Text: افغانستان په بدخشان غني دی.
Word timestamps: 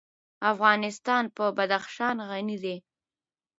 افغانستان 0.51 1.23
په 1.35 1.43
بدخشان 1.57 2.17
غني 2.29 2.57
دی. 2.63 2.77